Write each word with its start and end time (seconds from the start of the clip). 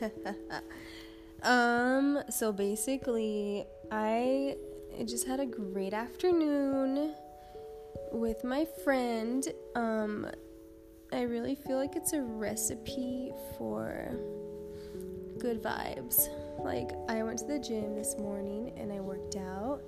um, 1.42 2.22
so 2.30 2.52
basically, 2.52 3.64
I 3.90 4.56
just 5.04 5.26
had 5.26 5.40
a 5.40 5.46
great 5.46 5.94
afternoon 5.94 7.14
with 8.12 8.44
my 8.44 8.66
friend. 8.84 9.46
Um, 9.74 10.26
I 11.12 11.22
really 11.22 11.54
feel 11.54 11.76
like 11.76 11.96
it's 11.96 12.12
a 12.12 12.22
recipe 12.22 13.32
for 13.58 14.14
good 15.38 15.62
vibes. 15.62 16.28
Like, 16.62 16.90
I 17.08 17.22
went 17.22 17.38
to 17.40 17.46
the 17.46 17.58
gym 17.58 17.96
this 17.96 18.16
morning 18.18 18.72
and 18.76 18.92
I 18.92 19.00
worked 19.00 19.36
out 19.36 19.82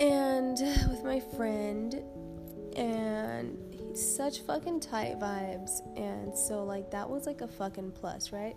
and 0.00 0.58
with 0.88 1.04
my 1.04 1.20
friend 1.20 2.02
and 2.76 3.67
such 3.98 4.40
fucking 4.40 4.80
tight 4.80 5.18
vibes 5.18 5.80
and 5.96 6.36
so 6.36 6.64
like 6.64 6.90
that 6.90 7.08
was 7.08 7.26
like 7.26 7.40
a 7.40 7.48
fucking 7.48 7.92
plus 7.92 8.32
right? 8.32 8.56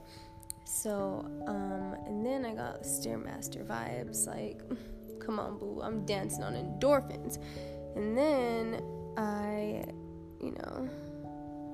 So 0.64 1.26
um 1.48 1.96
and 2.06 2.26
then 2.26 2.46
i 2.46 2.54
got 2.54 2.84
stairmaster 2.84 3.66
vibes 3.66 4.28
like 4.28 4.62
come 5.20 5.40
on 5.40 5.58
boo 5.58 5.82
i'm 5.84 6.06
dancing 6.06 6.44
on 6.44 6.54
endorphins. 6.54 7.40
And 7.96 8.18
then 8.18 8.82
i 9.18 9.84
you 10.42 10.52
know 10.52 10.90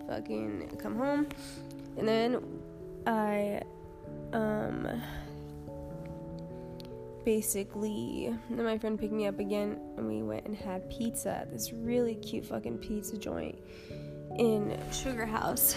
fucking 0.07 0.77
come 0.79 0.95
home. 0.95 1.27
And 1.97 2.07
then 2.07 2.41
i 3.05 3.61
um 4.33 4.87
basically, 7.27 8.33
my 8.49 8.77
friend 8.77 8.97
picked 8.97 9.11
me 9.11 9.27
up 9.27 9.37
again 9.37 9.77
and 9.97 10.07
we 10.07 10.23
went 10.23 10.45
and 10.45 10.55
had 10.55 10.89
pizza 10.89 11.29
at 11.29 11.51
this 11.51 11.73
really 11.73 12.15
cute 12.15 12.45
fucking 12.45 12.77
pizza 12.77 13.17
joint 13.17 13.59
in 14.39 14.79
Sugar 14.93 15.25
House 15.25 15.75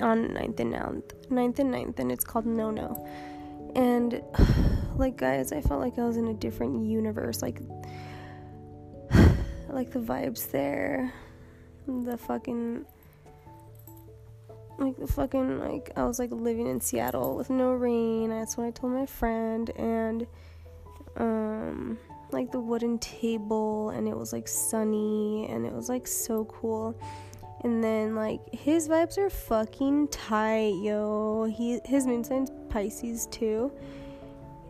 on 0.00 0.28
9th 0.28 0.58
and 0.58 0.72
9th, 0.72 1.28
9th 1.28 1.58
and 1.58 1.74
9th, 1.74 1.98
and 1.98 2.10
it's 2.10 2.24
called 2.24 2.46
Nono. 2.46 2.96
And 3.76 4.22
like, 4.96 5.18
guys, 5.18 5.52
I 5.52 5.60
felt 5.60 5.82
like 5.82 5.98
I 5.98 6.04
was 6.06 6.16
in 6.16 6.28
a 6.28 6.32
different 6.32 6.86
universe. 6.86 7.42
Like, 7.42 7.60
like 9.68 9.90
the 9.90 10.00
vibes 10.00 10.50
there, 10.50 11.12
the 11.86 12.16
fucking 12.16 12.86
like 14.78 14.96
the 14.96 15.06
fucking 15.06 15.58
like 15.58 15.90
I 15.94 16.04
was 16.04 16.18
like 16.18 16.30
living 16.30 16.66
in 16.66 16.80
Seattle 16.80 17.36
with 17.36 17.50
no 17.50 17.72
rain. 17.74 18.30
That's 18.30 18.56
what 18.56 18.64
I 18.66 18.70
told 18.70 18.94
my 18.94 19.04
friend 19.04 19.68
and 19.76 20.26
um 21.16 21.98
like 22.32 22.52
the 22.52 22.60
wooden 22.60 22.98
table 22.98 23.90
and 23.90 24.08
it 24.08 24.16
was 24.16 24.32
like 24.32 24.48
sunny 24.48 25.46
and 25.50 25.66
it 25.66 25.72
was 25.72 25.88
like 25.88 26.06
so 26.06 26.44
cool. 26.46 26.98
And 27.62 27.84
then 27.84 28.14
like 28.14 28.40
his 28.52 28.88
vibes 28.88 29.18
are 29.18 29.30
fucking 29.30 30.08
tight 30.08 30.74
yo. 30.82 31.44
He 31.44 31.80
his 31.84 32.06
moon 32.06 32.24
sign's 32.24 32.50
pisces 32.68 33.26
too. 33.26 33.72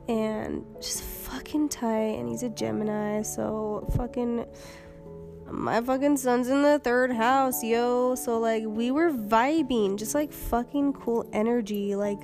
And 0.08 0.64
just 0.80 1.02
fucking 1.02 1.68
tight 1.68 2.18
and 2.18 2.28
he's 2.28 2.42
a 2.42 2.48
gemini 2.48 3.22
so 3.22 3.88
fucking 3.96 4.44
my 5.48 5.80
fucking 5.80 6.16
sun's 6.16 6.48
in 6.48 6.62
the 6.62 6.78
third 6.80 7.12
house 7.12 7.62
yo. 7.62 8.14
So 8.14 8.38
like 8.38 8.64
we 8.66 8.90
were 8.90 9.10
vibing 9.12 9.96
just 9.96 10.14
like 10.14 10.32
fucking 10.32 10.94
cool 10.94 11.28
energy 11.32 11.94
like 11.94 12.20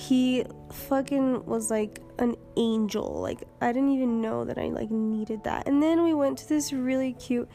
he 0.00 0.44
fucking 0.72 1.44
was 1.44 1.70
like 1.70 2.00
an 2.18 2.34
angel. 2.56 3.20
Like 3.20 3.42
I 3.60 3.70
didn't 3.72 3.90
even 3.90 4.22
know 4.22 4.44
that 4.44 4.56
I 4.56 4.68
like 4.68 4.90
needed 4.90 5.44
that. 5.44 5.68
And 5.68 5.82
then 5.82 6.02
we 6.02 6.14
went 6.14 6.38
to 6.38 6.48
this 6.48 6.72
really 6.72 7.12
cute 7.14 7.48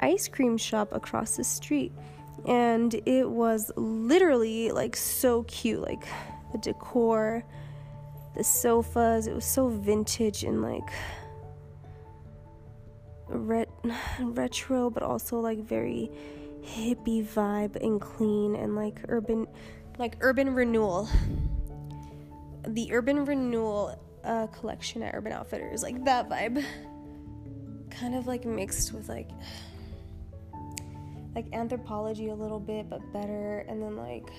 ice 0.00 0.26
cream 0.26 0.58
shop 0.58 0.92
across 0.92 1.36
the 1.36 1.44
street 1.44 1.92
and 2.46 3.00
it 3.06 3.30
was 3.30 3.70
literally 3.76 4.72
like 4.72 4.96
so 4.96 5.44
cute 5.44 5.80
like 5.80 6.06
the 6.50 6.58
decor 6.58 7.44
the 8.36 8.42
sofas 8.42 9.28
it 9.28 9.34
was 9.34 9.44
so 9.44 9.68
vintage 9.68 10.42
and 10.42 10.60
like 10.60 10.90
ret- 13.28 13.70
retro 14.20 14.90
but 14.90 15.02
also 15.04 15.38
like 15.38 15.58
very 15.60 16.10
hippie 16.62 17.24
vibe 17.24 17.76
and 17.76 18.00
clean 18.00 18.56
and 18.56 18.74
like 18.74 19.00
urban 19.08 19.46
like 19.96 20.16
urban 20.20 20.52
renewal 20.52 21.08
the 22.68 22.92
Urban 22.92 23.24
Renewal 23.24 23.98
uh, 24.24 24.46
collection 24.48 25.02
at 25.02 25.14
Urban 25.14 25.32
Outfitters, 25.32 25.82
like 25.82 26.04
that 26.04 26.28
vibe. 26.28 26.64
Kind 27.90 28.14
of 28.14 28.26
like 28.26 28.44
mixed 28.44 28.92
with 28.92 29.08
like 29.08 29.30
like 31.34 31.50
Anthropologie 31.50 32.30
a 32.30 32.34
little 32.34 32.60
bit, 32.60 32.88
but 32.88 33.00
better. 33.12 33.64
And 33.68 33.82
then 33.82 33.96
like 33.96 34.30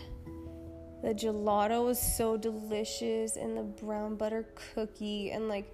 the 1.03 1.13
gelato 1.13 1.85
was 1.85 1.99
so 1.99 2.35
delicious, 2.37 3.37
and 3.37 3.57
the 3.57 3.63
brown 3.63 4.15
butter 4.15 4.45
cookie, 4.73 5.31
and 5.31 5.47
like 5.47 5.73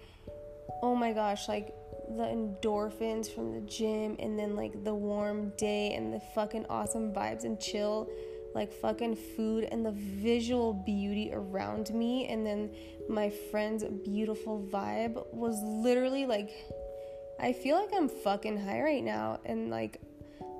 oh 0.84 0.96
my 0.96 1.14
gosh, 1.14 1.48
like 1.48 1.74
the 2.18 2.24
endorphins 2.24 3.34
from 3.34 3.54
the 3.54 3.62
gym, 3.62 4.16
and 4.20 4.38
then 4.38 4.56
like 4.56 4.84
the 4.84 4.94
warm 4.94 5.52
day 5.58 5.94
and 5.94 6.14
the 6.14 6.20
fucking 6.36 6.66
awesome 6.70 7.14
vibes 7.14 7.46
and 7.46 7.60
chill 7.60 8.10
like 8.54 8.72
fucking 8.72 9.16
food 9.16 9.68
and 9.72 9.86
the 9.86 9.92
visual 9.92 10.74
beauty 10.74 11.32
around 11.34 11.90
me 11.92 12.28
and 12.28 12.46
then 12.46 12.70
my 13.10 13.30
friend's 13.30 13.84
beautiful 13.84 14.68
vibe 14.72 15.26
was 15.34 15.62
literally 15.64 16.26
like 16.26 16.52
I 17.40 17.54
feel 17.54 17.80
like 17.80 17.90
I'm 17.94 18.08
fucking 18.08 18.58
high 18.58 18.82
right 18.82 19.04
now 19.04 19.40
and 19.46 19.70
like 19.70 20.00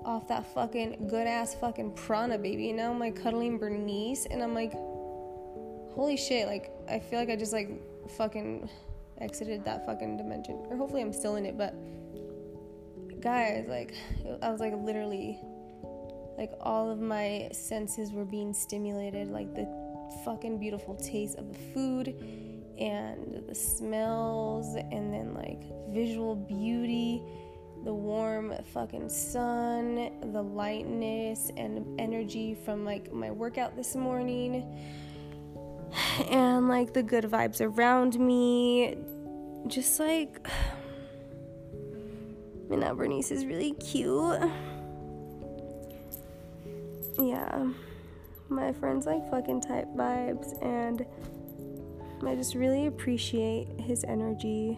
off 0.04 0.28
that 0.30 0.52
fucking 0.54 1.08
good 1.08 1.28
ass 1.28 1.56
fucking 1.56 1.94
prana 1.94 2.38
baby. 2.38 2.70
And 2.70 2.78
now 2.78 2.92
I'm 2.92 3.00
like 3.00 3.22
cuddling 3.22 3.60
Bernice 3.60 4.26
and 4.26 4.42
I'm 4.42 4.56
like 4.56 4.74
holy 5.94 6.18
shit, 6.18 6.48
like 6.48 6.72
I 6.90 7.00
feel 7.00 7.20
like 7.20 7.30
I 7.30 7.36
just 7.36 7.54
like 7.54 7.70
fucking 8.18 8.70
exited 9.20 9.64
that 9.66 9.86
fucking 9.86 10.18
dimension. 10.18 10.66
Or 10.70 10.78
hopefully 10.78 11.02
I'm 11.02 11.14
still 11.14 11.36
in 11.36 11.46
it, 11.46 11.58
but 11.58 11.76
guys, 13.22 13.66
like 13.68 13.94
I 14.42 14.50
was 14.50 14.60
like 14.60 14.74
literally 14.76 15.40
like 16.42 16.52
all 16.60 16.90
of 16.90 17.00
my 17.00 17.48
senses 17.52 18.12
were 18.12 18.26
being 18.26 18.52
stimulated 18.52 19.30
like 19.30 19.54
the 19.54 19.68
fucking 20.26 20.58
beautiful 20.58 20.96
taste 20.96 21.38
of 21.38 21.48
the 21.54 21.60
food 21.72 22.08
and 22.80 23.44
the 23.48 23.54
smells 23.54 24.76
and 24.76 25.14
then 25.14 25.36
like 25.36 25.62
visual 25.94 26.36
beauty 26.36 27.22
the 27.84 27.94
warm 27.94 28.52
fucking 28.74 29.08
sun 29.08 30.10
the 30.34 30.42
lightness 30.42 31.52
and 31.58 32.00
energy 32.00 32.58
from 32.66 32.84
like 32.84 33.14
my 33.14 33.30
workout 33.30 33.76
this 33.76 33.96
morning 33.96 34.66
and 36.28 36.68
like 36.68 36.92
the 36.92 37.04
good 37.04 37.26
vibes 37.26 37.62
around 37.62 38.20
me. 38.20 38.96
Just 39.68 40.00
like 40.00 40.48
and 42.72 42.80
now 42.80 42.96
bernice 42.96 43.32
is 43.32 43.46
really 43.46 43.74
cute 43.74 44.40
yeah, 47.20 47.68
my 48.50 48.74
friends 48.74 49.06
like 49.06 49.30
fucking 49.30 49.62
type 49.62 49.88
vibes, 49.96 50.62
and 50.64 51.06
I 52.26 52.36
just 52.36 52.56
really 52.56 52.88
appreciate 52.88 53.68
his 53.80 54.04
energy. 54.04 54.78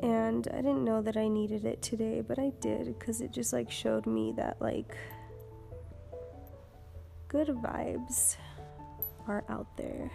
And 0.00 0.46
I 0.52 0.56
didn't 0.56 0.84
know 0.84 1.00
that 1.00 1.16
I 1.16 1.26
needed 1.28 1.64
it 1.64 1.80
today, 1.80 2.20
but 2.20 2.38
I 2.38 2.52
did 2.60 2.98
because 2.98 3.20
it 3.20 3.32
just 3.32 3.52
like 3.52 3.70
showed 3.70 4.06
me 4.06 4.34
that 4.36 4.60
like 4.60 4.94
good 7.28 7.48
vibes 7.48 8.36
are 9.26 9.44
out 9.48 9.74
there. 9.76 10.10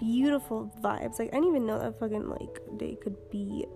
Beautiful 0.00 0.72
vibes. 0.80 1.18
Like 1.18 1.28
I 1.28 1.36
didn't 1.36 1.48
even 1.48 1.66
know 1.66 1.78
that 1.78 1.98
fucking 1.98 2.28
like 2.28 2.60
day 2.78 2.96
could 3.02 3.16
be 3.30 3.66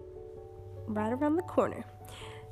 right 0.86 1.12
around 1.12 1.36
the 1.36 1.42
corner. 1.42 1.84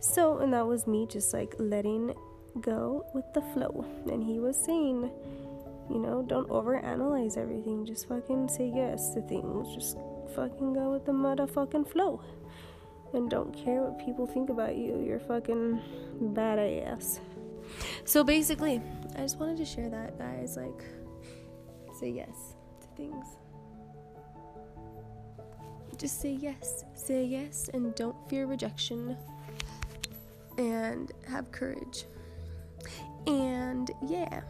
So, 0.00 0.38
and 0.38 0.52
that 0.54 0.66
was 0.66 0.86
me 0.86 1.06
just 1.06 1.32
like 1.32 1.54
letting 1.58 2.14
go 2.60 3.04
with 3.14 3.30
the 3.34 3.42
flow. 3.52 3.84
And 4.10 4.24
he 4.24 4.38
was 4.38 4.56
saying, 4.56 5.10
you 5.90 5.98
know, 5.98 6.22
don't 6.22 6.48
overanalyze 6.48 7.36
everything. 7.36 7.84
Just 7.84 8.08
fucking 8.08 8.48
say 8.48 8.72
yes 8.74 9.12
to 9.14 9.20
things. 9.22 9.74
Just 9.74 9.98
fucking 10.34 10.72
go 10.72 10.90
with 10.90 11.04
the 11.04 11.12
motherfucking 11.12 11.88
flow. 11.88 12.22
And 13.12 13.28
don't 13.28 13.52
care 13.52 13.82
what 13.82 14.04
people 14.04 14.26
think 14.26 14.50
about 14.50 14.76
you. 14.76 15.02
You're 15.04 15.20
fucking 15.20 15.80
badass. 16.32 17.18
So 18.04 18.24
basically, 18.24 18.80
I 19.16 19.20
just 19.20 19.38
wanted 19.38 19.58
to 19.58 19.64
share 19.64 19.90
that, 19.90 20.18
guys. 20.18 20.56
Like, 20.56 20.84
say 21.98 22.10
yes 22.10 22.54
to 22.80 22.86
things. 22.96 23.26
Just 25.96 26.20
say 26.20 26.38
yes. 26.40 26.84
Say 26.94 27.24
yes 27.24 27.68
and 27.74 27.94
don't 27.94 28.16
fear 28.30 28.46
rejection 28.46 29.16
and 30.60 31.10
have 31.26 31.50
courage. 31.50 32.04
And 33.26 33.90
yeah, 34.06 34.42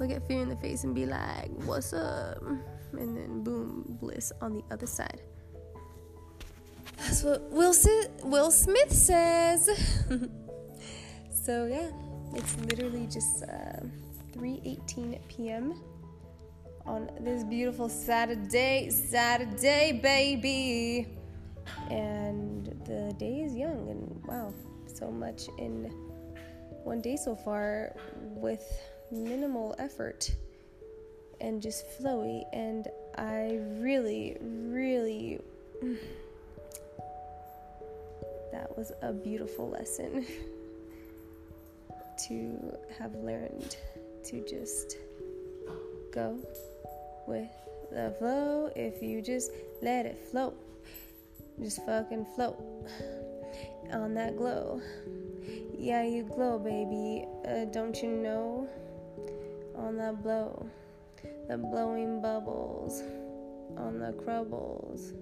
look 0.00 0.10
at 0.10 0.26
fear 0.26 0.42
in 0.42 0.48
the 0.48 0.56
face 0.56 0.84
and 0.84 0.94
be 0.94 1.06
like, 1.06 1.50
what's 1.64 1.92
up? 1.92 2.42
And 2.92 3.16
then 3.16 3.42
boom, 3.42 3.96
bliss 4.00 4.32
on 4.40 4.54
the 4.54 4.62
other 4.70 4.86
side. 4.86 5.20
That's 6.98 7.22
what 7.22 7.42
Will, 7.50 7.74
Will 8.22 8.50
Smith 8.50 8.92
says. 8.92 9.68
so 11.30 11.66
yeah, 11.66 11.90
it's 12.34 12.56
literally 12.58 13.06
just 13.06 13.42
uh, 13.44 13.80
3:18 14.32 15.18
p.m. 15.28 15.74
on 16.86 17.10
this 17.20 17.44
beautiful 17.44 17.88
Saturday, 17.88 18.90
Saturday, 18.90 20.00
baby. 20.02 21.08
And 21.90 22.53
the 22.84 23.14
day 23.18 23.40
is 23.40 23.54
young, 23.54 23.88
and 23.88 24.22
wow, 24.26 24.52
so 24.86 25.10
much 25.10 25.48
in 25.58 25.90
one 26.84 27.00
day 27.00 27.16
so 27.16 27.34
far 27.34 27.96
with 28.20 28.62
minimal 29.10 29.74
effort 29.78 30.30
and 31.40 31.62
just 31.62 31.86
flowy. 31.98 32.44
And 32.52 32.88
I 33.16 33.58
really, 33.78 34.36
really. 34.40 35.40
That 38.52 38.76
was 38.76 38.92
a 39.02 39.12
beautiful 39.12 39.68
lesson 39.68 40.24
to 42.28 42.78
have 42.98 43.14
learned 43.16 43.76
to 44.24 44.44
just 44.48 44.96
go 46.12 46.38
with 47.26 47.50
the 47.90 48.14
flow 48.18 48.70
if 48.76 49.02
you 49.02 49.20
just 49.20 49.50
let 49.82 50.06
it 50.06 50.16
float. 50.30 50.56
Just 51.60 51.84
fucking 51.86 52.26
float 52.34 52.58
on 53.92 54.14
that 54.14 54.36
glow. 54.36 54.80
Yeah, 55.78 56.02
you 56.02 56.24
glow, 56.24 56.58
baby. 56.58 57.26
Uh, 57.46 57.66
don't 57.66 58.00
you 58.02 58.08
know? 58.10 58.68
On 59.76 59.96
that 59.98 60.22
blow. 60.22 60.68
The 61.48 61.56
blowing 61.56 62.20
bubbles. 62.20 63.02
On 63.76 63.98
the 63.98 64.12
crubbles. 64.12 65.12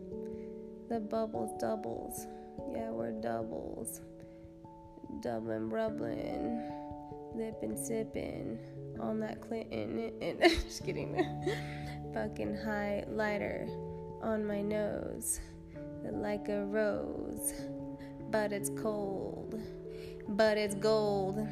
The 0.89 1.01
bubbles 1.01 1.61
doubles. 1.61 2.27
Yeah, 2.73 2.91
we're 2.91 3.13
doubles. 3.13 4.01
Dublin, 5.21 5.69
Brublin. 5.69 6.71
Lippin' 7.35 7.77
sippin' 7.77 8.59
on 9.01 9.21
that 9.21 9.41
Clinton. 9.41 10.13
Just 10.41 10.85
kidding. 10.85 11.15
Fucking 12.15 12.57
highlighter 12.57 13.69
on 14.23 14.47
my 14.47 14.61
nose 14.61 15.41
like 16.11 16.49
a 16.49 16.65
rose, 16.65 17.53
but 18.31 18.53
it's 18.53 18.71
cold, 18.81 19.61
but 20.29 20.59
it's 20.59 20.75
gold. 20.75 21.47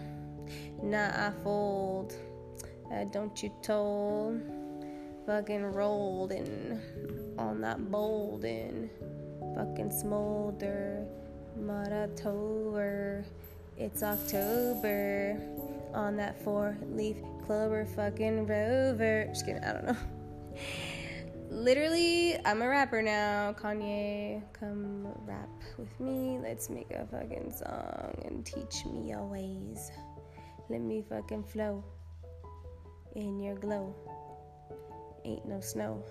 Nah, 0.82 1.29
I 1.29 1.32
fold. 1.43 2.14
Uh, 2.93 3.05
don't 3.05 3.43
you 3.43 3.52
told? 3.62 4.41
Fucking 5.26 5.64
rolled 5.64 6.32
and 6.32 6.81
on 7.38 7.61
that 7.61 7.91
bold 7.91 8.44
and 8.44 8.91
fucking 9.55 9.91
smolder. 9.91 11.06
October, 12.20 13.25
it's 13.76 14.03
October 14.03 15.41
on 15.94 16.17
that 16.17 16.43
four 16.43 16.76
leaf 16.93 17.17
clover 17.46 17.87
fucking 17.96 18.46
rover. 18.46 19.26
Just 19.29 19.46
kidding, 19.46 19.62
I 19.64 19.73
don't 19.73 19.87
know. 19.87 19.96
Literally, 21.50 22.38
I'm 22.44 22.62
a 22.62 22.69
rapper 22.69 23.02
now. 23.02 23.55
Kanye, 23.58 24.43
come 24.52 25.08
rap 25.26 25.49
with 25.76 26.00
me. 26.00 26.38
Let's 26.41 26.70
make 26.70 26.91
a 26.93 27.06
fucking 27.06 27.52
song 27.52 28.23
and 28.25 28.47
teach 28.47 28.85
me 28.87 29.11
your 29.11 29.25
ways. 29.26 29.91
Let 30.69 30.81
me 30.81 31.05
fucking 31.08 31.44
flow 31.44 31.85
in 33.17 33.41
your 33.41 33.56
glow. 33.56 33.94
Ain't 35.25 35.47
no 35.47 35.61
snow. 35.61 36.05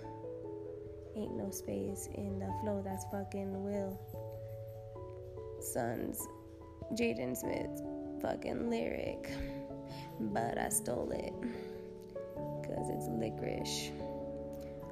Ain't 1.16 1.36
no 1.36 1.50
space 1.50 2.08
in 2.14 2.38
the 2.38 2.52
flow. 2.60 2.82
That's 2.84 3.04
fucking 3.10 3.64
will. 3.64 3.98
Sons, 5.60 6.26
Jaden 6.92 7.36
Smith, 7.36 7.82
fucking 8.22 8.70
lyric. 8.70 9.30
But 10.20 10.58
I 10.58 10.68
stole 10.68 11.10
it. 11.12 11.32
Cause 12.66 12.90
it's 12.90 13.08
licorice 13.08 13.90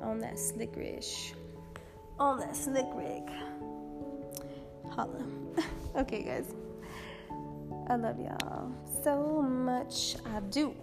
on 0.03 0.19
that 0.21 0.39
slick 0.39 0.75
rish. 0.77 1.35
On 2.19 2.41
that 2.41 2.57
slick 2.57 2.87
rig. 2.95 3.23
Holla. 4.91 5.25
okay, 5.97 6.23
guys. 6.23 6.55
I 7.89 7.97
love 7.97 8.19
y'all 8.21 8.73
so 9.03 9.43
much. 9.43 10.17
I 10.27 10.41
do. 10.41 10.75